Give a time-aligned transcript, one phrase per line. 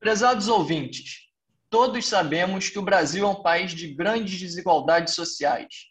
[0.00, 1.28] Prezados ouvintes,
[1.68, 5.88] todos sabemos que o Brasil é um país de grandes desigualdades sociais.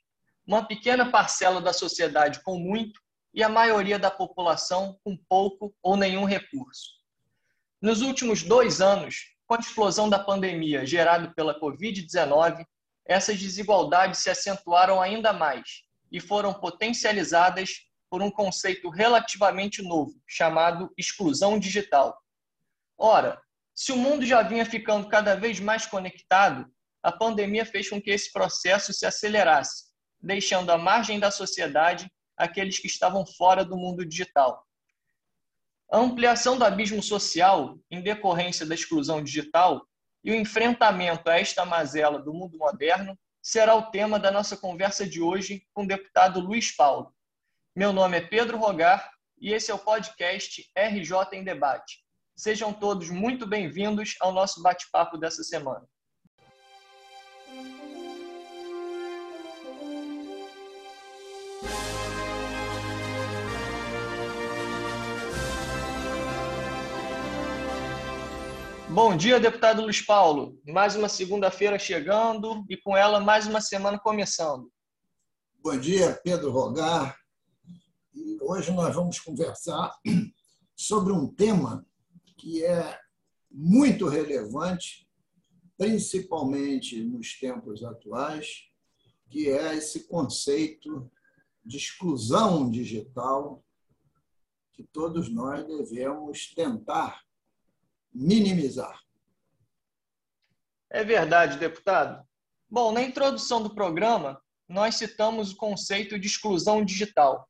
[0.47, 2.99] Uma pequena parcela da sociedade com muito
[3.31, 6.89] e a maioria da população com pouco ou nenhum recurso.
[7.79, 12.65] Nos últimos dois anos, com a explosão da pandemia gerada pela Covid-19,
[13.05, 20.91] essas desigualdades se acentuaram ainda mais e foram potencializadas por um conceito relativamente novo, chamado
[20.98, 22.20] exclusão digital.
[22.98, 23.39] Ora,
[23.80, 26.70] se o mundo já vinha ficando cada vez mais conectado,
[27.01, 29.85] a pandemia fez com que esse processo se acelerasse,
[30.21, 34.67] deixando à margem da sociedade aqueles que estavam fora do mundo digital.
[35.89, 39.87] A ampliação do abismo social, em decorrência da exclusão digital,
[40.25, 45.07] e o enfrentamento a esta mazela do mundo moderno será o tema da nossa conversa
[45.07, 47.15] de hoje com o deputado Luiz Paulo.
[47.73, 49.09] Meu nome é Pedro Rogar
[49.39, 52.09] e esse é o podcast RJ em Debate.
[52.39, 55.85] Sejam todos muito bem-vindos ao nosso bate-papo dessa semana.
[68.88, 70.58] Bom dia, deputado Luiz Paulo.
[70.66, 74.72] Mais uma segunda-feira chegando e com ela mais uma semana começando.
[75.62, 77.17] Bom dia, Pedro Rogar.
[78.14, 79.94] E hoje nós vamos conversar
[80.73, 81.86] sobre um tema
[82.40, 82.98] que é
[83.52, 85.08] muito relevante,
[85.78, 88.70] principalmente nos tempos atuais,
[89.30, 91.12] que é esse conceito
[91.64, 93.64] de exclusão digital
[94.72, 97.22] que todos nós devemos tentar
[98.14, 99.04] minimizar.
[100.90, 102.26] É verdade, deputado.
[102.70, 107.48] Bom, na introdução do programa, nós citamos o conceito de exclusão digital.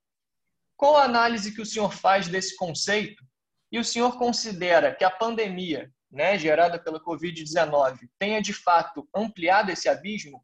[0.75, 3.23] Qual a análise que o senhor faz desse conceito?
[3.71, 9.71] E o senhor considera que a pandemia, né, gerada pela Covid-19, tenha de fato ampliado
[9.71, 10.43] esse abismo?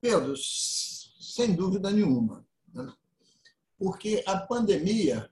[0.00, 2.46] Pedro, sem dúvida nenhuma.
[2.72, 2.92] Né?
[3.78, 5.30] Porque a pandemia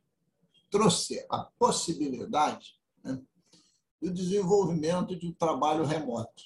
[0.70, 3.20] trouxe a possibilidade né,
[4.00, 6.44] e o desenvolvimento de um trabalho remoto.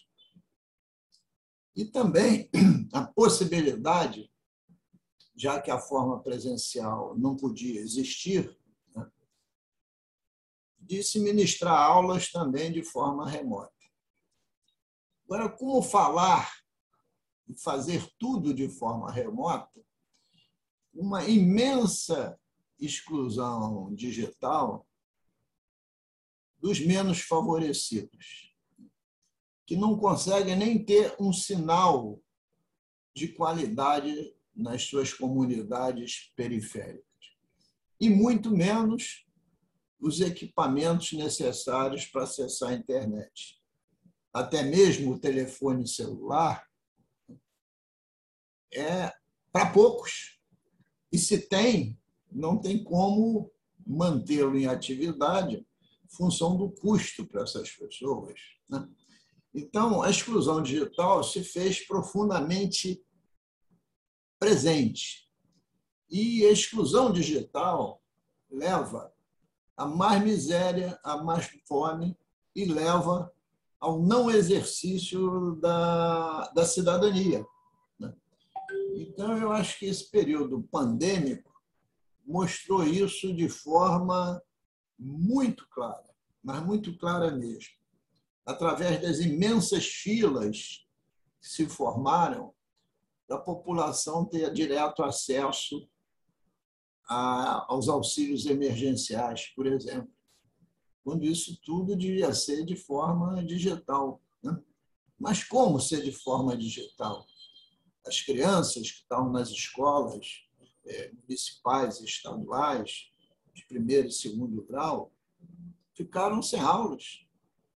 [1.77, 2.51] E também
[2.93, 4.31] a possibilidade,
[5.37, 8.57] já que a forma presencial não podia existir,
[10.87, 13.73] de se ministrar aulas também de forma remota.
[15.25, 16.53] Agora, como falar
[17.49, 19.83] e fazer tudo de forma remota,
[20.93, 22.39] uma imensa
[22.79, 24.87] exclusão digital
[26.59, 28.55] dos menos favorecidos,
[29.67, 32.21] que não conseguem nem ter um sinal
[33.15, 37.05] de qualidade nas suas comunidades periféricas.
[37.99, 39.24] E muito menos
[40.05, 43.59] os equipamentos necessários para acessar a internet.
[44.31, 46.63] Até mesmo o telefone celular
[48.71, 49.11] é
[49.51, 50.39] para poucos.
[51.11, 51.99] E se tem,
[52.31, 53.51] não tem como
[53.87, 55.67] mantê-lo em atividade
[56.09, 58.39] função do custo para essas pessoas.
[58.69, 58.87] Né?
[59.55, 63.03] Então, a exclusão digital se fez profundamente
[64.39, 65.31] presente.
[66.11, 68.03] E a exclusão digital
[68.51, 69.14] leva
[69.77, 72.17] a mais miséria, a mais fome
[72.55, 73.33] e leva
[73.81, 77.45] ao não exercício da, da cidadania.
[77.99, 78.15] Né?
[78.97, 81.53] Então, eu acho que esse período pandêmico
[82.27, 84.43] mostrou isso de forma
[84.99, 87.75] muito clara, mas muito clara mesmo,
[88.47, 90.87] através das imensas filas
[91.41, 92.55] que se formaram
[93.29, 95.89] da população ter direto acesso
[97.07, 100.11] a, aos auxílios emergenciais, por exemplo,
[101.03, 104.23] quando isso tudo devia ser de forma digital.
[104.43, 104.59] Né?
[105.19, 107.27] Mas como ser de forma digital?
[108.07, 110.45] As crianças que estão nas escolas
[110.87, 113.11] é, municipais e estaduais
[113.53, 115.13] de primeiro e segundo grau
[115.95, 117.27] ficaram sem aulas,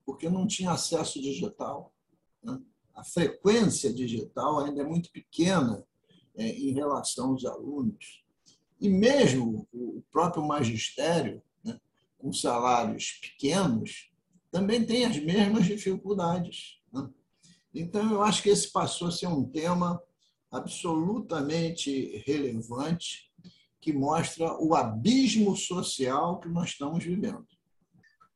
[0.05, 1.93] porque não tinha acesso digital.
[2.43, 2.61] Né?
[2.95, 5.87] A frequência digital ainda é muito pequena
[6.35, 8.25] é, em relação aos alunos.
[8.81, 11.79] E mesmo o próprio magistério, né,
[12.19, 14.11] com salários pequenos,
[14.51, 16.79] também tem as mesmas dificuldades.
[16.93, 17.09] Né?
[17.75, 20.01] Então, eu acho que esse passou a ser um tema
[20.51, 23.31] absolutamente relevante
[23.81, 27.47] que mostra o abismo social que nós estamos vivendo.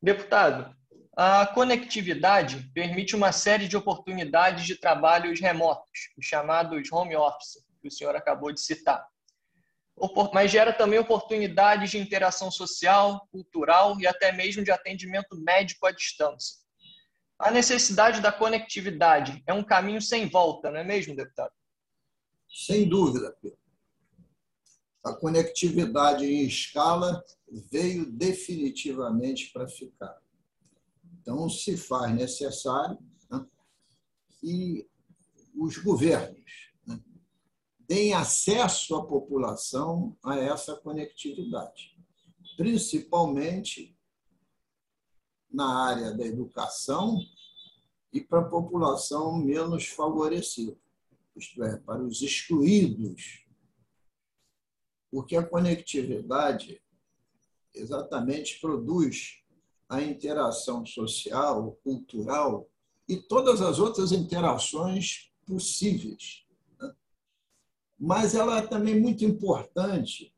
[0.02, 0.74] Deputado,
[1.16, 7.88] a conectividade permite uma série de oportunidades de trabalhos remotos, os chamados home office, que
[7.88, 9.06] o senhor acabou de citar.
[10.32, 15.90] Mas gera também oportunidades de interação social, cultural e até mesmo de atendimento médico à
[15.90, 16.58] distância.
[17.38, 21.52] A necessidade da conectividade é um caminho sem volta, não é mesmo, deputado?
[22.48, 23.58] Sem dúvida, Pedro.
[25.04, 27.22] A conectividade em escala
[27.70, 30.18] veio definitivamente para ficar.
[31.20, 32.98] Então, se faz necessário
[33.30, 33.46] né,
[34.38, 34.86] que
[35.54, 36.69] os governos
[37.90, 41.98] deem acesso à população a essa conectividade,
[42.56, 43.98] principalmente
[45.52, 47.18] na área da educação
[48.12, 50.78] e para a população menos favorecida,
[51.34, 53.44] isto é, para os excluídos.
[55.10, 56.80] Porque a conectividade
[57.74, 59.42] exatamente produz
[59.88, 62.70] a interação social, cultural
[63.08, 66.48] e todas as outras interações possíveis.
[68.00, 70.34] Mas ela é também muito importante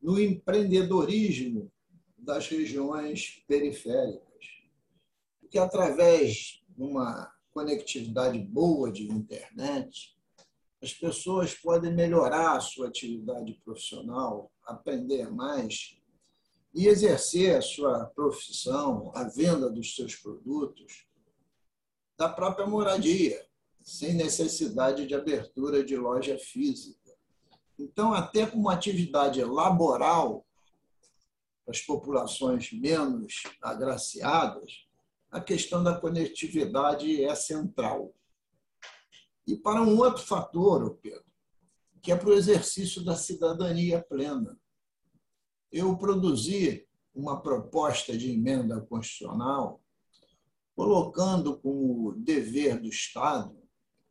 [0.00, 1.70] no empreendedorismo
[2.16, 4.22] das regiões periféricas.
[5.50, 10.16] Que através de uma conectividade boa de internet,
[10.82, 15.98] as pessoas podem melhorar a sua atividade profissional, aprender mais
[16.74, 21.06] e exercer a sua profissão, a venda dos seus produtos
[22.16, 23.47] da própria moradia,
[23.88, 27.10] sem necessidade de abertura de loja física.
[27.78, 30.46] Então, até como atividade laboral,
[31.66, 34.86] as populações menos agraciadas,
[35.30, 38.14] a questão da conectividade é central.
[39.46, 41.24] E para um outro fator, Pedro,
[42.02, 44.60] que é para o exercício da cidadania plena.
[45.72, 49.80] Eu produzi uma proposta de emenda constitucional
[50.76, 53.67] colocando como dever do Estado,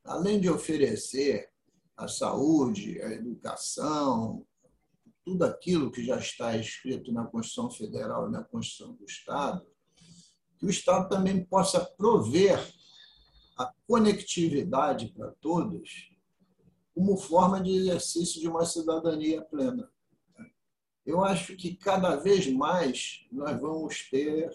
[0.07, 1.51] além de oferecer
[1.95, 4.45] a saúde, a educação,
[5.24, 9.68] tudo aquilo que já está escrito na Constituição Federal e na Constituição do Estado,
[10.57, 12.57] que o Estado também possa prover
[13.57, 16.15] a conectividade para todos
[16.95, 19.92] como forma de exercício de uma cidadania plena.
[21.06, 24.50] Eu acho que cada vez mais nós vamos ter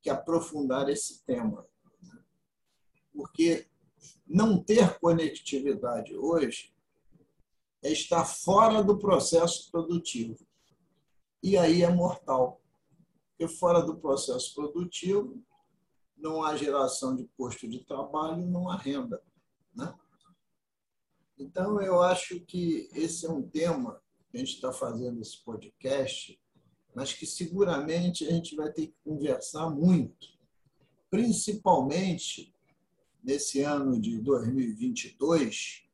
[0.00, 1.66] que aprofundar esse tema.
[3.12, 3.66] Porque
[4.26, 6.74] não ter conectividade hoje
[7.82, 10.36] é estar fora do processo produtivo.
[11.42, 12.60] E aí é mortal.
[13.30, 15.40] Porque fora do processo produtivo,
[16.16, 19.22] não há geração de posto de trabalho, não há renda.
[19.74, 19.94] Né?
[21.38, 24.00] Então, eu acho que esse é um tema
[24.30, 26.40] que a gente está fazendo esse podcast,
[26.94, 30.26] mas que seguramente a gente vai ter que conversar muito,
[31.10, 32.55] principalmente
[33.26, 35.84] nesse ano de 2022,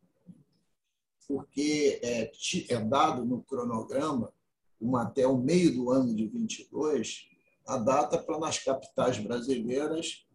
[1.26, 2.30] porque é,
[2.68, 4.30] é dado no cronograma,
[4.78, 7.30] uma até o meio do ano de 22,
[7.66, 10.26] a data para nas capitais brasileiras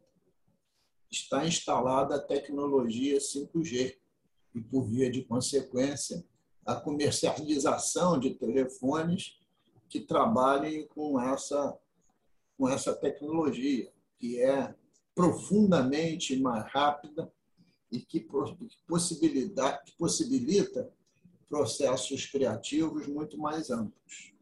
[1.12, 3.96] está instalada a tecnologia 5G
[4.56, 6.26] e, por via de consequência,
[6.66, 9.38] a comercialização de telefones
[9.88, 11.78] que trabalhem com essa,
[12.58, 14.76] com essa tecnologia, que é
[15.18, 17.34] profundamente mais rápida
[17.92, 18.20] e que
[18.88, 19.82] possibilita,
[21.50, 24.36] processos criativos muito mais amplos.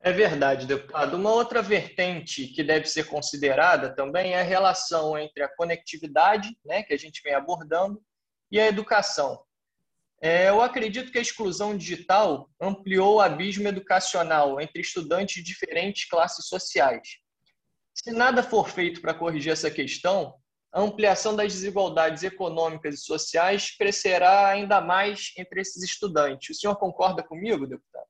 [0.00, 1.16] É verdade, deputado.
[1.16, 6.82] Uma outra vertente que deve ser considerada também é a relação entre a conectividade, né,
[6.82, 8.04] que a gente vem abordando,
[8.50, 9.42] e a educação.
[10.20, 16.06] É, eu acredito que a exclusão digital ampliou o abismo educacional entre estudantes de diferentes
[16.06, 17.21] classes sociais.
[17.94, 20.34] Se nada for feito para corrigir essa questão,
[20.72, 26.56] a ampliação das desigualdades econômicas e sociais crescerá ainda mais entre esses estudantes.
[26.56, 28.06] O senhor concorda comigo, deputado?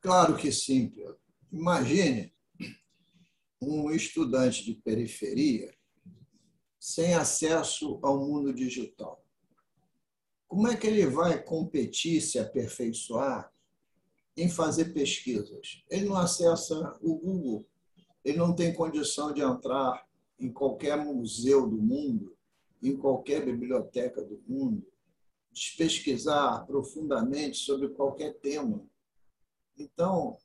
[0.00, 1.20] Claro que sim, Pedro.
[1.52, 2.34] Imagine
[3.60, 5.72] um estudante de periferia
[6.80, 9.24] sem acesso ao mundo digital.
[10.48, 13.52] Como é que ele vai competir, se aperfeiçoar
[14.36, 15.84] em fazer pesquisas?
[15.88, 17.66] Ele não acessa o Google,
[18.24, 20.06] ele não tem condição de entrar
[20.38, 22.36] em qualquer museu do mundo,
[22.82, 24.84] em qualquer biblioteca do mundo,
[25.50, 28.84] de pesquisar profundamente sobre qualquer tema
[29.76, 30.38] então,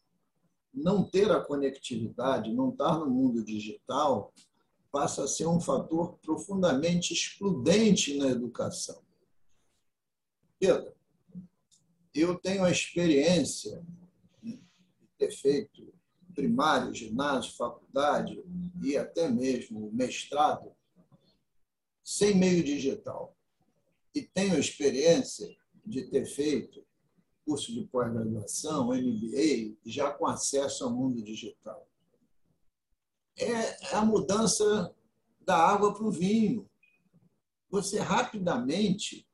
[0.74, 4.34] não ter a conectividade, não estar no mundo digital,
[4.92, 9.02] passa a ser um fator profundamente excludente na educação.
[10.60, 10.94] Pedro,
[12.14, 13.86] eu tenho a experiência
[14.42, 14.60] de
[15.18, 15.94] ter feito
[16.38, 18.40] primário, ginásio, faculdade
[18.84, 20.72] e até mesmo mestrado
[22.04, 23.36] sem meio digital.
[24.14, 26.86] E tenho experiência de ter feito
[27.44, 31.90] curso de pós-graduação, MBA, já com acesso ao mundo digital.
[33.36, 34.94] é a mudança
[35.42, 36.70] da água para o vinho.
[37.72, 39.28] Você rapidamente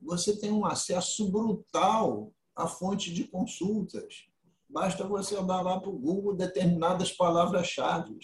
[0.00, 4.28] você tem um acesso brutal à fonte de consultas.
[4.68, 8.18] Basta você dar lá para o Google determinadas palavras-chave.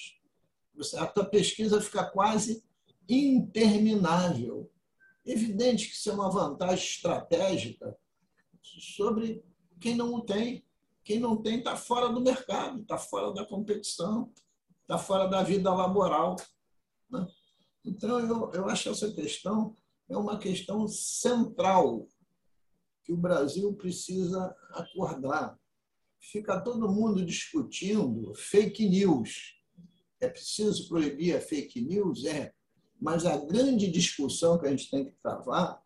[0.99, 2.63] A tua pesquisa fica quase
[3.09, 4.71] interminável.
[5.25, 7.97] Evidente que isso é uma vantagem estratégica
[8.61, 9.43] sobre
[9.81, 10.65] quem não tem.
[11.03, 14.33] Quem não tem está fora do mercado, está fora da competição,
[14.83, 16.37] está fora da vida laboral.
[17.11, 17.27] Né?
[17.85, 19.75] Então, eu, eu acho essa questão
[20.09, 22.07] é uma questão central
[23.03, 25.59] que o Brasil precisa acordar.
[26.31, 29.57] Fica todo mundo discutindo fake news.
[30.19, 32.25] É preciso proibir a fake news?
[32.25, 32.53] É.
[33.01, 35.83] Mas a grande discussão que a gente tem que travar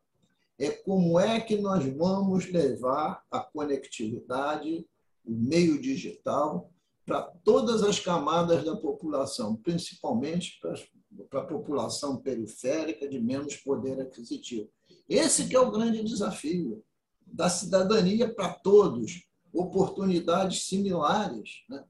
[0.58, 4.86] é como é que nós vamos levar a conectividade,
[5.24, 6.72] o meio digital,
[7.04, 14.68] para todas as camadas da população, principalmente para, a população periférica de menos poder aquisitivo.
[15.08, 16.84] Esse que é o grande desafio
[17.26, 21.64] da cidadania para todos, oportunidades similares.
[21.68, 21.84] Né?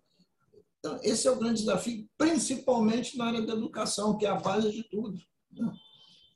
[0.78, 4.70] Então, esse é o grande desafio, principalmente na área da educação, que é a base
[4.70, 5.18] de tudo.
[5.52, 5.72] Né?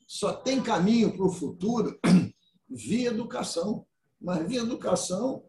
[0.07, 1.99] Só tem caminho para o futuro
[2.69, 3.87] via educação,
[4.21, 5.45] mas via educação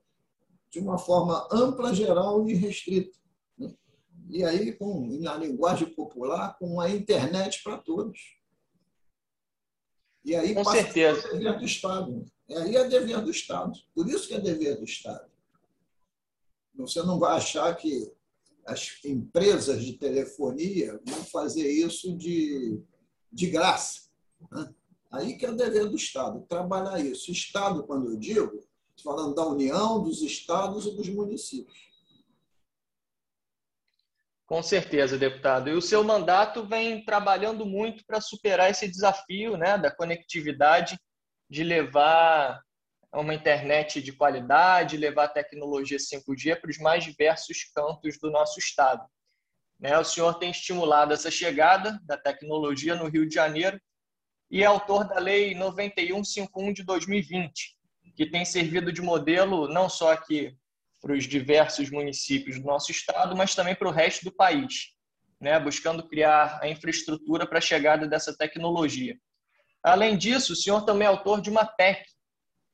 [0.72, 3.18] de uma forma ampla, geral e restrita.
[4.30, 8.20] E aí, com, na linguagem popular, com a internet para todos.
[10.26, 11.28] E aí com certeza.
[11.28, 12.26] é dever do Estado.
[12.48, 13.74] E aí é dever do Estado.
[13.94, 15.33] Por isso que é dever do Estado.
[16.76, 18.12] Você não vai achar que
[18.66, 22.82] as empresas de telefonia vão fazer isso de,
[23.32, 24.10] de graça.
[24.52, 24.74] Né?
[25.12, 27.32] Aí que é o dever do Estado, trabalhar isso.
[27.32, 28.66] Estado, quando eu digo,
[29.04, 31.94] falando da União, dos estados e dos municípios.
[34.46, 35.70] Com certeza, deputado.
[35.70, 40.98] E o seu mandato vem trabalhando muito para superar esse desafio né, da conectividade,
[41.50, 42.62] de levar
[43.20, 48.60] uma internet de qualidade, levar a tecnologia 5G para os mais diversos cantos do nosso
[48.60, 49.06] estado.
[49.80, 53.80] Né, o senhor tem estimulado essa chegada da tecnologia no Rio de Janeiro
[54.50, 57.76] e é autor da Lei 9151 de 2020,
[58.16, 60.56] que tem servido de modelo não só aqui
[61.02, 64.94] para os diversos municípios do nosso estado, mas também para o resto do país,
[65.40, 69.18] né, buscando criar a infraestrutura para a chegada dessa tecnologia.
[69.84, 72.06] Além disso, o senhor também é autor de uma PEC,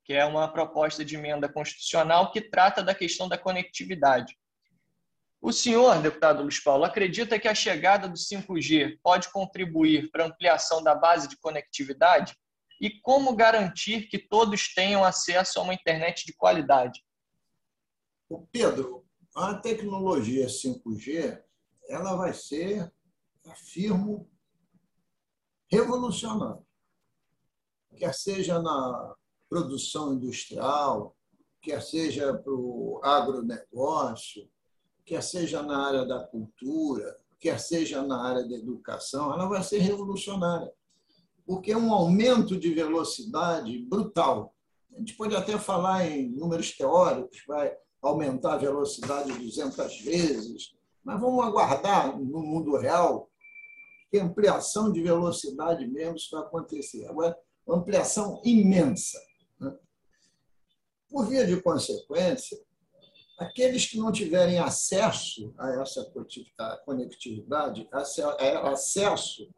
[0.10, 4.36] que é uma proposta de emenda constitucional que trata da questão da conectividade.
[5.40, 10.28] O senhor, deputado Luiz Paulo, acredita que a chegada do 5G pode contribuir para a
[10.28, 12.36] ampliação da base de conectividade?
[12.82, 17.06] E como garantir que todos tenham acesso a uma internet de qualidade?
[18.52, 21.40] Pedro, a tecnologia 5G
[21.88, 22.92] ela vai ser,
[23.46, 24.28] afirmo,
[25.72, 26.64] revolucionária.
[27.96, 29.16] Quer seja na
[29.50, 31.16] produção industrial,
[31.62, 34.48] quer seja para o agronegócio,
[35.06, 39.80] quer seja na área da cultura, quer seja na área da educação, ela vai ser
[39.80, 40.72] revolucionária,
[41.46, 44.54] porque é um aumento de velocidade brutal.
[44.94, 51.20] A gente pode até falar em números teóricos, vai aumentar a velocidade 200 vezes, mas
[51.20, 53.30] vamos aguardar no mundo real
[54.10, 57.06] que ampliação de velocidade mesmo isso vai acontecer.
[57.08, 57.38] Agora,
[57.68, 59.20] ampliação imensa.
[59.60, 59.78] Né?
[61.10, 62.60] Por via de consequência,
[63.38, 66.12] aqueles que não tiverem acesso a essa
[66.86, 69.50] conectividade, acesso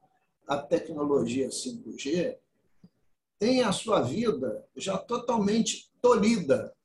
[0.48, 2.38] à tecnologia 5G,
[3.40, 6.76] têm a sua vida já totalmente tolhida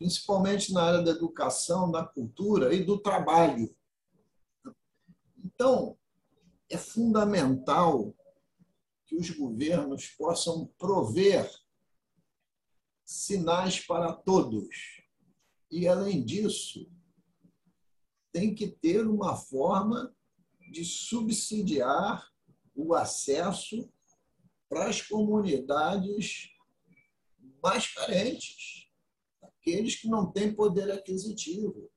[0.00, 3.70] principalmente na área da educação, da cultura e do trabalho.
[5.44, 5.94] Então,
[6.70, 8.14] é fundamental
[9.04, 11.50] que os governos possam prover
[13.10, 15.02] sinais para todos.
[15.70, 16.88] E, além disso,
[18.32, 20.14] tem que ter uma forma
[20.70, 22.30] de subsidiar
[22.74, 23.92] o acesso
[24.68, 26.50] para as comunidades
[27.60, 28.88] mais carentes
[29.42, 31.90] aqueles que não têm poder aquisitivo.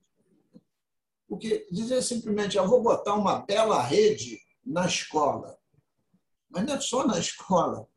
[1.27, 5.57] Porque dizer simplesmente, eu vou botar uma bela rede na escola.
[6.49, 7.87] Mas não é só na escola.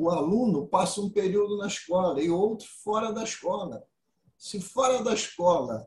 [0.00, 3.86] O aluno passa um período na escola e outro fora da escola.
[4.38, 5.86] Se fora da escola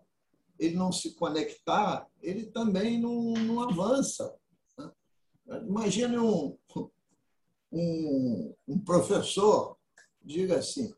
[0.60, 4.38] ele não se conectar, ele também não, não avança.
[5.68, 6.56] Imagine um,
[7.72, 9.76] um, um professor
[10.22, 10.94] diga assim: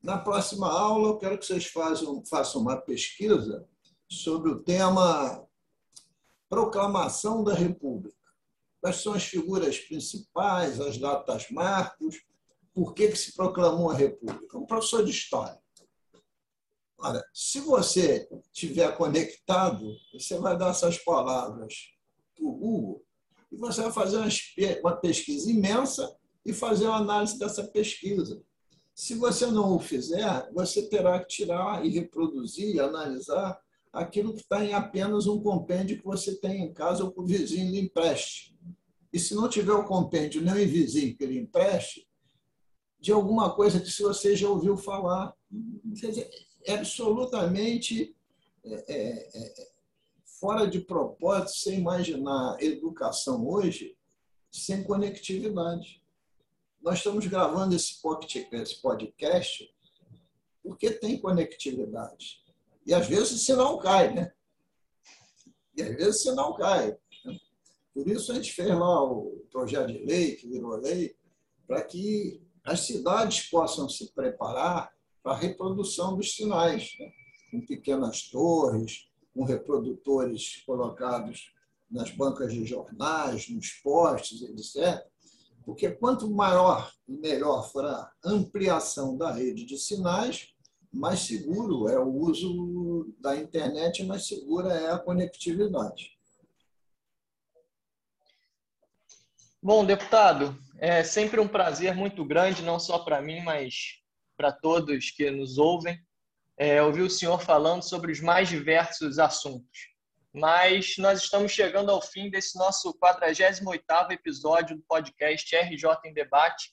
[0.00, 3.68] na próxima aula, eu quero que vocês façam, façam uma pesquisa
[4.08, 5.44] sobre o tema
[6.48, 8.16] proclamação da República.
[8.80, 12.24] Quais são as figuras principais, as datas marcos,
[12.76, 14.58] por que, que se proclamou a República?
[14.58, 15.58] Um professor de história.
[16.98, 21.74] Ora, se você estiver conectado, você vai dar essas palavras
[22.34, 23.02] para o Google
[23.50, 24.18] e você vai fazer
[24.82, 26.14] uma pesquisa imensa
[26.44, 28.42] e fazer uma análise dessa pesquisa.
[28.94, 33.58] Se você não o fizer, você terá que tirar e reproduzir, analisar
[33.90, 37.26] aquilo que está em apenas um compêndio que você tem em casa ou que o
[37.26, 38.54] vizinho lhe empreste.
[39.10, 42.05] E se não tiver o compêndio nem o vizinho que lhe empreste,
[43.06, 45.32] de alguma coisa que você já ouviu falar,
[46.64, 48.16] é absolutamente
[48.64, 49.68] é, é, é,
[50.24, 53.96] fora de propósito você imaginar educação hoje
[54.50, 56.02] sem conectividade.
[56.82, 59.72] Nós estamos gravando esse podcast
[60.60, 62.42] porque tem conectividade.
[62.84, 64.32] E às vezes o sinal cai, né?
[65.76, 66.98] E às vezes o sinal cai.
[67.94, 71.16] Por isso a gente fez lá o projeto de lei, que virou lei,
[71.68, 74.92] para que as cidades possam se preparar
[75.22, 77.12] para a reprodução dos sinais, né?
[77.50, 81.52] com pequenas torres, com reprodutores colocados
[81.88, 85.06] nas bancas de jornais, nos postes, etc.
[85.64, 90.48] Porque quanto maior e melhor for a ampliação da rede de sinais,
[90.92, 96.16] mais seguro é o uso da internet, mais segura é a conectividade.
[99.62, 103.74] Bom, deputado, é sempre um prazer muito grande, não só para mim, mas
[104.36, 105.98] para todos que nos ouvem,
[106.58, 109.94] é, ouvir o senhor falando sobre os mais diversos assuntos.
[110.32, 116.70] Mas nós estamos chegando ao fim desse nosso 48º episódio do podcast RJ em Debate,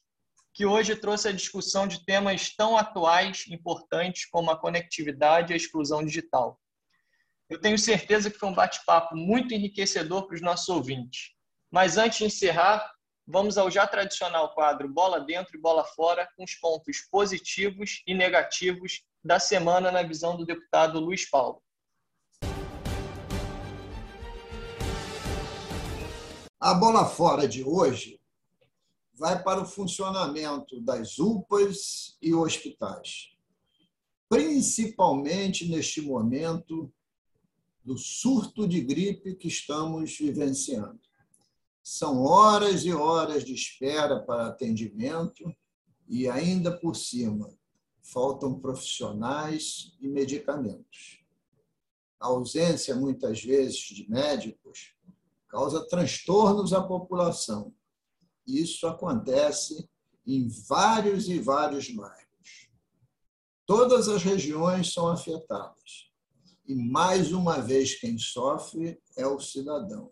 [0.54, 5.58] que hoje trouxe a discussão de temas tão atuais, importantes como a conectividade e a
[5.58, 6.60] exclusão digital.
[7.50, 11.32] Eu tenho certeza que foi um bate-papo muito enriquecedor para os nossos ouvintes.
[11.72, 12.93] Mas antes de encerrar,
[13.26, 18.14] vamos ao já tradicional quadro Bola Dentro e Bola Fora, com os pontos positivos e
[18.14, 21.62] negativos da semana na visão do deputado Luiz Paulo.
[26.60, 28.22] A bola fora de hoje
[29.14, 33.32] vai para o funcionamento das UPAs e hospitais,
[34.30, 36.92] principalmente neste momento
[37.84, 41.00] do surto de gripe que estamos vivenciando.
[41.84, 45.44] São horas e horas de espera para atendimento
[46.08, 47.54] e, ainda por cima,
[48.02, 51.22] faltam profissionais e medicamentos.
[52.20, 54.96] A ausência, muitas vezes, de médicos
[55.50, 57.74] causa transtornos à população
[58.46, 59.90] isso acontece
[60.26, 62.70] em vários e vários bairros.
[63.66, 66.12] Todas as regiões são afetadas.
[66.66, 70.12] E, mais uma vez, quem sofre é o cidadão.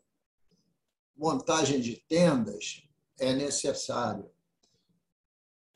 [1.22, 2.82] Montagem de tendas
[3.20, 4.28] é necessário.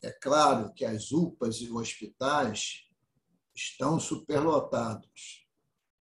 [0.02, 2.90] É claro que as UPAs e hospitais
[3.54, 5.48] estão superlotados,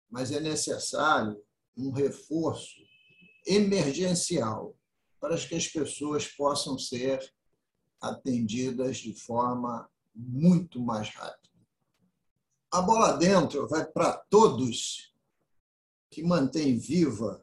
[0.10, 1.44] mas é necessário
[1.76, 2.80] um reforço
[3.46, 4.78] emergencial
[5.20, 7.20] para que as pessoas possam ser
[8.00, 11.60] atendidas de forma muito mais rápida.
[12.72, 15.14] A bola dentro vai para todos
[16.10, 17.43] que mantêm viva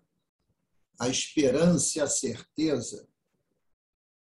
[1.01, 3.09] a esperança e a certeza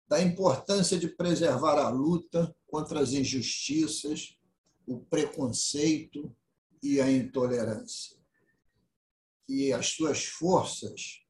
[0.06, 4.38] da importância de preservar a luta contra as injustiças,
[4.86, 6.36] o preconceito
[6.84, 8.18] e a intolerância.
[9.46, 11.26] Que as suas forças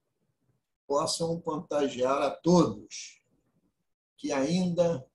[0.88, 3.22] possam contagiar a todos
[4.18, 5.06] que ainda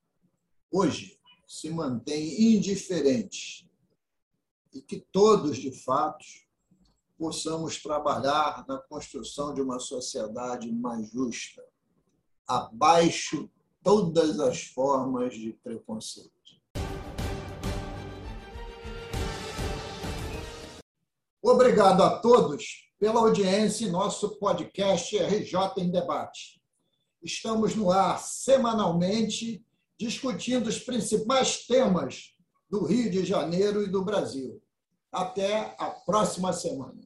[0.71, 3.69] hoje se mantêm indiferentes
[4.73, 6.25] e que todos, de fato,
[7.23, 11.63] possamos trabalhar na construção de uma sociedade mais justa,
[12.45, 13.49] abaixo
[13.81, 16.33] todas as formas de preconceito.
[21.41, 26.61] Obrigado a todos pela audiência em nosso podcast RJ em Debate.
[27.23, 29.65] Estamos no ar semanalmente
[29.97, 32.35] discutindo os principais temas
[32.69, 34.61] do Rio de Janeiro e do Brasil.
[35.13, 37.02] Até a próxima semana.